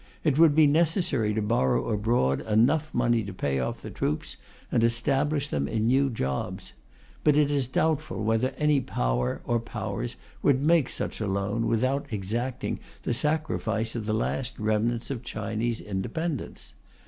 It 0.23 0.39
would 0.39 0.55
be 0.55 0.65
necessary 0.65 1.31
to 1.35 1.43
borrow 1.43 1.83
from 1.83 1.93
abroad 1.93 2.41
enough 2.49 2.91
money 2.91 3.21
to 3.23 3.31
pay 3.35 3.59
off 3.59 3.83
the 3.83 3.91
troops 3.91 4.35
and 4.71 4.83
establish 4.83 5.47
them 5.49 5.67
in 5.67 5.85
new 5.85 6.09
jobs. 6.09 6.73
But 7.23 7.37
it 7.37 7.51
is 7.51 7.67
doubtful 7.67 8.23
whether 8.23 8.49
any 8.57 8.81
Power 8.81 9.43
or 9.45 9.59
Powers 9.59 10.15
would 10.41 10.59
make 10.59 10.89
such 10.89 11.21
a 11.21 11.27
loan 11.27 11.67
without 11.67 12.11
exacting 12.11 12.79
the 13.03 13.13
sacrifice 13.13 13.93
of 13.95 14.07
the 14.07 14.15
last 14.15 14.57
remnants 14.57 15.11
of 15.11 15.21
Chinese 15.21 15.79
independence. 15.79 16.73